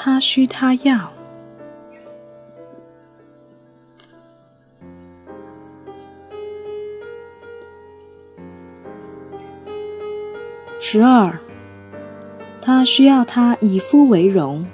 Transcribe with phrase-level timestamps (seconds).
[0.00, 1.12] 他需他要。
[10.78, 11.40] 十二，
[12.62, 14.64] 他需要他以夫为荣，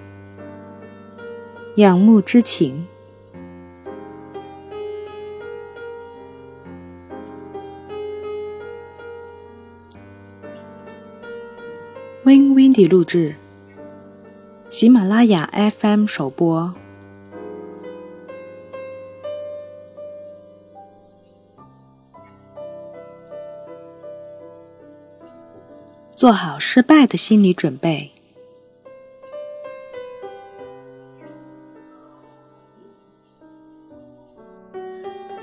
[1.76, 2.86] 仰慕之情。
[12.24, 13.36] Win Windy 录制，
[14.68, 16.74] 喜马拉雅 FM 首播。
[26.12, 28.10] 做好失败的心理准备。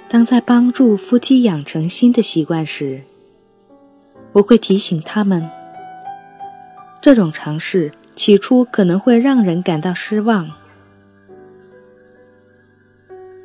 [0.09, 3.03] 当在帮助夫妻养成新的习惯时，
[4.34, 5.49] 我会提醒他们。
[7.01, 10.51] 这种尝试起初可能会让人感到失望，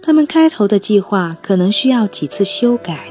[0.03, 3.07] 他们开头的计划可能需要几次修改，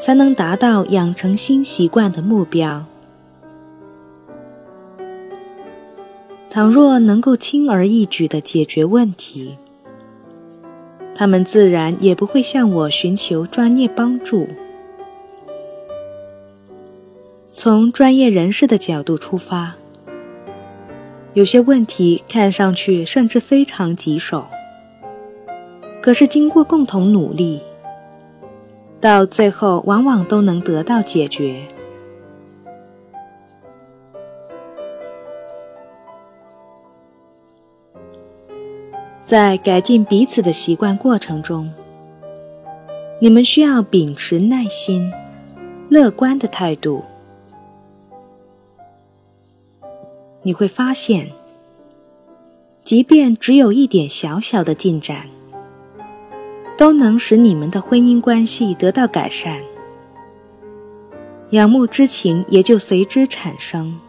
[0.00, 2.86] 才能达到养成新习惯的目标。
[6.48, 9.58] 倘若能够轻而易举地解决问题，
[11.14, 14.48] 他们自然也不会向我寻求专业帮助。
[17.52, 19.74] 从专业人士的角度出发，
[21.34, 24.46] 有些问题看上去甚至非常棘手，
[26.02, 27.60] 可是经过共同努力，
[29.00, 31.62] 到最后往往都能得到解决。
[39.24, 41.70] 在改进彼此的习惯过程中，
[43.20, 45.12] 你们需要秉持耐心、
[45.90, 47.04] 乐观的态度。
[50.48, 51.30] 你会发现，
[52.82, 55.28] 即便只有一点小小的进展，
[56.74, 59.60] 都能使你们的婚姻关系得到改善，
[61.50, 64.00] 仰慕之情也就随之产生。